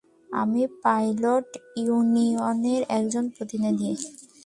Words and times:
আমি 0.31 0.63
পাইলট 0.83 1.49
ইউনিয়নের 1.77 2.81
একজন 2.97 3.23
প্রতিনিধি। 3.35 3.91